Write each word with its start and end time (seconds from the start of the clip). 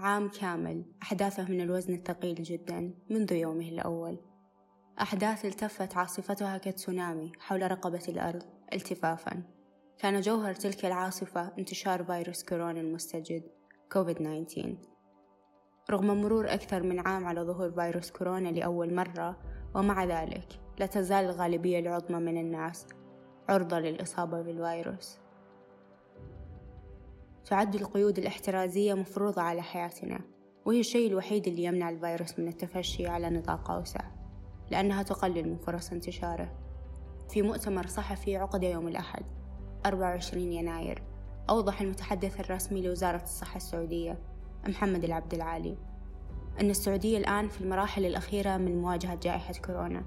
عام 0.00 0.28
كامل 0.28 0.84
أحداثه 1.02 1.44
من 1.44 1.60
الوزن 1.60 1.94
الثقيل 1.94 2.34
جدا 2.34 2.94
منذ 3.10 3.32
يومه 3.32 3.68
الأول. 3.68 4.18
أحداث 5.00 5.44
التفت 5.44 5.96
عاصفتها 5.96 6.58
كتسونامي 6.58 7.32
حول 7.38 7.70
رقبة 7.70 8.02
الأرض 8.08 8.42
التفافا. 8.72 9.42
كان 9.98 10.20
جوهر 10.20 10.54
تلك 10.54 10.84
العاصفة 10.84 11.52
انتشار 11.58 12.04
فيروس 12.04 12.44
كورونا 12.44 12.80
المستجد 12.80 13.42
كوفيد 13.92 14.16
19 14.16 14.76
رغم 15.90 16.22
مرور 16.22 16.54
أكثر 16.54 16.82
من 16.82 16.98
عام 16.98 17.24
على 17.24 17.40
ظهور 17.40 17.72
فيروس 17.72 18.10
كورونا 18.10 18.48
لأول 18.48 18.94
مرة 18.94 19.36
ومع 19.74 20.04
ذلك 20.04 20.60
لا 20.78 20.86
تزال 20.86 21.24
الغالبية 21.24 21.78
العظمى 21.78 22.18
من 22.18 22.40
الناس 22.40 22.86
عرضة 23.48 23.78
للإصابة 23.78 24.42
بالفيروس. 24.42 25.18
تعد 27.44 27.74
القيود 27.74 28.18
الاحترازية 28.18 28.94
مفروضة 28.94 29.42
على 29.42 29.62
حياتنا 29.62 30.20
وهي 30.64 30.80
الشيء 30.80 31.08
الوحيد 31.08 31.46
اللي 31.46 31.64
يمنع 31.64 31.90
الفيروس 31.90 32.38
من 32.38 32.48
التفشي 32.48 33.06
على 33.06 33.30
نطاق 33.30 33.70
أوسع 33.70 34.00
لأنها 34.70 35.02
تقلل 35.02 35.48
من 35.48 35.56
فرص 35.56 35.92
انتشاره. 35.92 36.52
في 37.28 37.42
مؤتمر 37.42 37.86
صحفي 37.86 38.36
عقد 38.36 38.62
يوم 38.62 38.88
الأحد 38.88 39.24
24 39.86 40.52
يناير 40.52 41.02
أوضح 41.50 41.80
المتحدث 41.80 42.40
الرسمي 42.40 42.82
لوزارة 42.82 43.22
الصحة 43.22 43.56
السعودية 43.56 44.18
محمد 44.68 45.04
العبد 45.04 45.34
العالي 45.34 45.76
أن 46.60 46.70
السعودية 46.70 47.18
الآن 47.18 47.48
في 47.48 47.60
المراحل 47.60 48.06
الأخيرة 48.06 48.56
من 48.56 48.82
مواجهة 48.82 49.14
جائحة 49.14 49.54
كورونا 49.54 50.04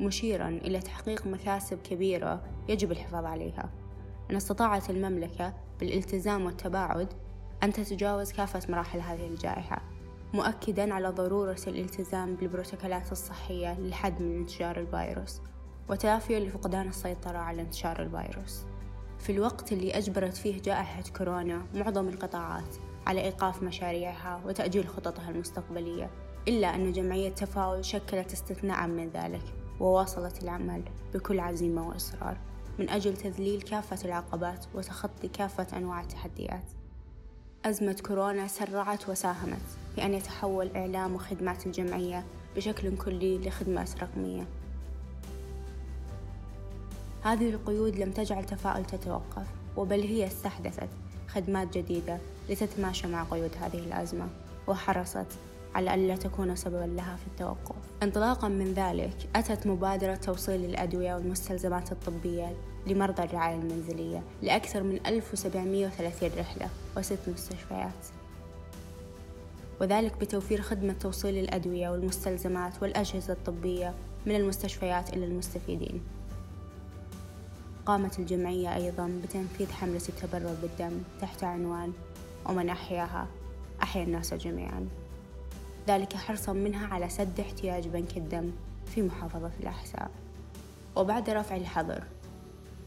مشيرا 0.00 0.48
إلى 0.48 0.80
تحقيق 0.80 1.26
مكاسب 1.26 1.78
كبيرة 1.78 2.42
يجب 2.68 2.92
الحفاظ 2.92 3.24
عليها. 3.24 3.83
أن 4.30 4.36
استطاعت 4.36 4.90
المملكة 4.90 5.54
بالالتزام 5.80 6.44
والتباعد 6.44 7.08
أن 7.62 7.72
تتجاوز 7.72 8.32
كافة 8.32 8.60
مراحل 8.68 9.00
هذه 9.00 9.26
الجائحة 9.26 9.82
مؤكدا 10.34 10.94
على 10.94 11.08
ضرورة 11.08 11.60
الالتزام 11.66 12.36
بالبروتوكولات 12.36 13.12
الصحية 13.12 13.80
للحد 13.80 14.22
من 14.22 14.36
انتشار 14.36 14.80
الفيروس 14.80 15.40
وتلافيا 15.88 16.40
لفقدان 16.40 16.88
السيطرة 16.88 17.38
على 17.38 17.62
انتشار 17.62 18.02
الفيروس. 18.02 18.64
في 19.18 19.32
الوقت 19.32 19.72
اللي 19.72 19.90
أجبرت 19.90 20.36
فيه 20.36 20.62
جائحة 20.62 21.02
كورونا 21.16 21.66
معظم 21.74 22.08
القطاعات 22.08 22.76
على 23.06 23.20
إيقاف 23.20 23.62
مشاريعها 23.62 24.40
وتأجيل 24.46 24.88
خططها 24.88 25.30
المستقبلية 25.30 26.10
إلا 26.48 26.74
أن 26.74 26.92
جمعية 26.92 27.28
تفاؤل 27.28 27.84
شكلت 27.84 28.32
استثناء 28.32 28.86
من 28.86 29.10
ذلك 29.10 29.42
وواصلت 29.80 30.42
العمل 30.42 30.82
بكل 31.14 31.40
عزيمة 31.40 31.88
وإصرار. 31.88 32.36
من 32.78 32.90
أجل 32.90 33.16
تذليل 33.16 33.62
كافة 33.62 34.04
العقبات 34.04 34.64
وتخطي 34.74 35.28
كافة 35.28 35.66
أنواع 35.76 36.00
التحديات. 36.00 36.64
أزمة 37.64 37.96
كورونا 38.06 38.48
سرعت 38.48 39.08
وساهمت 39.08 39.62
في 39.94 40.04
أن 40.04 40.14
يتحول 40.14 40.70
إعلام 40.76 41.14
وخدمات 41.14 41.66
الجمعية 41.66 42.24
بشكل 42.56 42.96
كلي 42.96 43.38
لخدمات 43.38 44.02
رقمية. 44.02 44.46
هذه 47.22 47.50
القيود 47.50 47.96
لم 47.96 48.10
تجعل 48.10 48.44
تفاؤل 48.44 48.84
تتوقف 48.84 49.46
وبل 49.76 50.00
هي 50.00 50.26
استحدثت 50.26 50.88
خدمات 51.28 51.78
جديدة 51.78 52.18
لتتماشى 52.48 53.06
مع 53.06 53.24
قيود 53.24 53.50
هذه 53.60 53.78
الأزمة 53.78 54.28
وحرصت 54.66 55.26
على 55.74 55.94
ألا 55.94 56.16
تكون 56.16 56.56
سببا 56.56 56.84
لها 56.96 57.16
في 57.16 57.26
التوقف. 57.26 57.76
انطلاقا 58.02 58.48
من 58.48 58.74
ذلك 58.74 59.16
أتت 59.36 59.66
مبادرة 59.66 60.14
توصيل 60.14 60.64
الأدوية 60.64 61.14
والمستلزمات 61.14 61.92
الطبية 61.92 62.56
لمرضى 62.86 63.22
الرعاية 63.22 63.54
المنزلية 63.54 64.22
لأكثر 64.42 64.82
من 64.82 65.06
1730 65.06 66.30
رحلة 66.38 66.68
وست 66.96 67.18
مستشفيات. 67.28 68.06
وذلك 69.80 70.16
بتوفير 70.20 70.62
خدمة 70.62 70.92
توصيل 70.92 71.38
الأدوية 71.38 71.88
والمستلزمات 71.88 72.82
والأجهزة 72.82 73.32
الطبية 73.32 73.94
من 74.26 74.36
المستشفيات 74.36 75.12
إلى 75.12 75.24
المستفيدين. 75.24 76.02
قامت 77.86 78.18
الجمعية 78.18 78.74
أيضا 78.76 79.20
بتنفيذ 79.24 79.72
حملة 79.72 80.02
التبرع 80.08 80.52
بالدم 80.62 80.98
تحت 81.20 81.44
عنوان 81.44 81.92
ومن 82.46 82.68
أحياها 82.68 83.26
أحيا 83.82 84.02
الناس 84.02 84.34
جميعا 84.34 84.88
ذلك 85.88 86.12
حرصا 86.12 86.52
منها 86.52 86.86
على 86.86 87.08
سد 87.08 87.40
احتياج 87.40 87.88
بنك 87.88 88.16
الدم 88.16 88.52
في 88.86 89.02
محافظة 89.02 89.52
الأحساء 89.60 90.10
وبعد 90.96 91.30
رفع 91.30 91.56
الحظر 91.56 92.04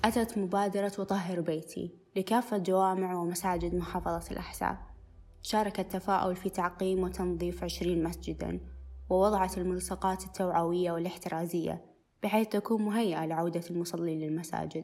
أتت 0.06 0.38
مبادرة 0.38 0.92
وطهر 1.00 1.42
بيتي 1.42 1.92
لكافة 2.16 2.58
جوامع 2.58 3.16
ومساجد 3.16 3.76
محافظة 3.76 4.32
الأحساء 4.32 4.78
شارك 5.42 5.80
التفاؤل 5.80 6.36
في 6.36 6.50
تعقيم 6.50 7.04
وتنظيف 7.04 7.64
عشرين 7.64 8.04
مسجدا 8.04 8.60
ووضعت 9.10 9.58
الملصقات 9.58 10.26
التوعوية 10.26 10.92
والإحترازية 10.92 11.86
بحيث 12.24 12.48
تكون 12.48 12.82
مهيئة 12.82 13.26
لعودة 13.26 13.62
المصلين 13.72 14.20
للمساجد. 14.20 14.84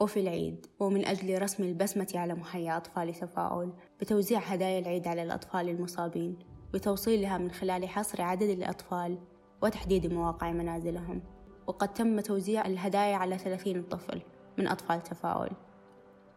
وفي 0.00 0.20
العيد 0.20 0.66
ومن 0.80 1.06
أجل 1.06 1.42
رسم 1.42 1.62
البسمة 1.64 2.12
على 2.14 2.34
محيا 2.34 2.76
أطفال 2.76 3.14
تفاؤل 3.14 3.72
بتوزيع 4.00 4.38
هدايا 4.38 4.78
العيد 4.78 5.08
على 5.08 5.22
الأطفال 5.22 5.68
المصابين. 5.68 6.38
وتوصيلها 6.74 7.38
من 7.38 7.50
خلال 7.50 7.88
حصر 7.88 8.22
عدد 8.22 8.48
الأطفال 8.48 9.18
وتحديد 9.62 10.12
مواقع 10.12 10.52
منازلهم. 10.52 11.22
وقد 11.66 11.92
تم 11.92 12.20
توزيع 12.20 12.66
الهدايا 12.66 13.16
على 13.16 13.38
30 13.38 13.82
طفل 13.82 14.22
من 14.58 14.68
أطفال 14.68 15.02
تفاؤل. 15.02 15.50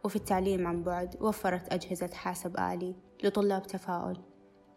وفي 0.04 0.16
التعليم 0.16 0.68
عن 0.68 0.84
بعد 0.84 1.16
وفرت 1.22 1.74
أجهزة 1.74 2.10
حاسب 2.14 2.60
آلي 2.60 2.96
لطلاب 3.24 3.64
تفاؤل. 3.64 4.18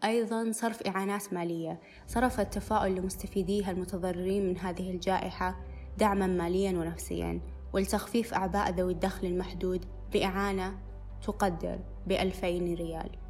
أيضا 0.04 0.52
صرف 0.52 0.82
إعانات 0.82 1.32
مالية. 1.34 1.80
صرف 2.06 2.40
التفاؤل 2.40 2.94
لمستفيديها 2.94 3.70
المتضررين 3.70 4.48
من 4.48 4.58
هذه 4.58 4.90
الجائحة 4.90 5.60
دعما 5.98 6.26
ماليا 6.26 6.78
ونفسيا. 6.78 7.40
ولتخفيف 7.72 8.34
أعباء 8.34 8.70
ذوي 8.70 8.92
الدخل 8.92 9.26
المحدود 9.26 9.84
بإعانة 10.12 10.78
تقدر 11.22 11.78
بألفين 12.06 12.74
ريال. 12.74 13.25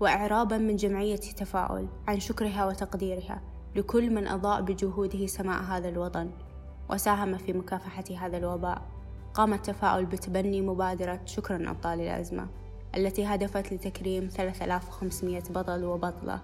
وإعرابا 0.00 0.58
من 0.58 0.76
جمعية 0.76 1.16
تفاؤل 1.16 1.88
عن 2.08 2.20
شكرها 2.20 2.66
وتقديرها 2.66 3.42
لكل 3.76 4.10
من 4.10 4.26
أضاء 4.26 4.62
بجهوده 4.62 5.26
سماء 5.26 5.62
هذا 5.62 5.88
الوطن 5.88 6.30
وساهم 6.90 7.36
في 7.36 7.52
مكافحة 7.52 8.04
هذا 8.18 8.36
الوباء. 8.36 8.82
قام 9.34 9.54
التفاؤل 9.54 10.06
بتبني 10.06 10.60
مبادرة 10.60 11.20
شكرا 11.24 11.70
أبطال 11.70 12.00
الأزمة 12.00 12.46
التي 12.96 13.24
هدفت 13.24 13.72
لتكريم 13.72 14.28
3500 14.28 15.42
بطل 15.50 15.84
وبطلة. 15.84 16.40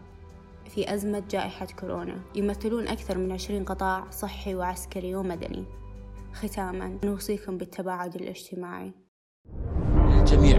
في 0.68 0.94
أزمة 0.94 1.22
جائحة 1.30 1.66
كورونا 1.66 2.20
يمثلون 2.34 2.88
أكثر 2.88 3.18
من 3.18 3.32
20 3.32 3.64
قطاع 3.64 4.10
صحي 4.10 4.54
وعسكري 4.54 5.14
ومدني. 5.14 5.64
ختاما 6.32 6.98
نوصيكم 7.04 7.58
بالتباعد 7.58 8.14
الاجتماعي. 8.14 8.92
للجميع 9.94 10.56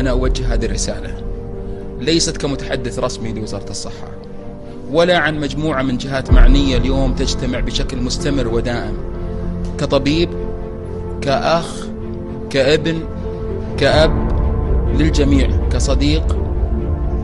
أنا 0.00 0.10
أوجه 0.10 0.54
هذه 0.54 0.66
الرسالة. 0.66 1.23
ليست 2.04 2.36
كمتحدث 2.36 2.98
رسمي 2.98 3.32
لوزارة 3.32 3.70
الصحة 3.70 4.08
ولا 4.92 5.18
عن 5.18 5.40
مجموعة 5.40 5.82
من 5.82 5.96
جهات 5.96 6.30
معنية 6.30 6.76
اليوم 6.76 7.14
تجتمع 7.14 7.60
بشكل 7.60 7.96
مستمر 7.96 8.48
ودائم 8.48 8.96
كطبيب 9.78 10.28
كأخ 11.22 11.86
كابن 12.50 13.00
كأب 13.78 14.28
للجميع 14.98 15.50
كصديق. 15.72 16.36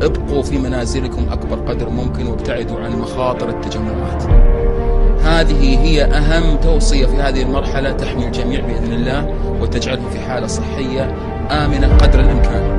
ابقوا 0.03 0.43
في 0.43 0.59
منازلكم 0.59 1.27
أكبر 1.31 1.57
قدر 1.57 1.89
ممكن 1.89 2.27
وابتعدوا 2.27 2.81
عن 2.81 2.93
مخاطر 2.93 3.49
التجمعات. 3.49 4.23
هذه 5.23 5.79
هي 5.79 6.05
أهم 6.05 6.57
توصية 6.57 7.07
في 7.07 7.17
هذه 7.17 7.43
المرحلة 7.43 7.93
تحمي 7.93 8.27
الجميع 8.27 8.61
بإذن 8.61 8.93
الله 8.93 9.35
وتجعلهم 9.61 10.11
في 10.11 10.19
حالة 10.19 10.47
صحية 10.47 11.15
آمنة 11.51 11.97
قدر 11.97 12.21
الإمكان. 12.21 12.70